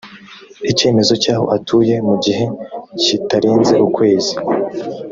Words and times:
icyemezo 0.71 1.13
cy’aho 1.23 1.45
atuye 1.57 1.95
mu 2.07 2.15
gihe 2.25 2.45
kitarenze 3.03 3.75
ukwezi 3.87 4.33